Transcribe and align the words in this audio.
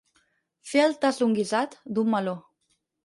Fer 0.69 0.81
el 0.85 0.95
tast 1.03 1.23
d'un 1.23 1.35
guisat, 1.41 1.77
d'un 1.99 2.11
meló. 2.17 2.35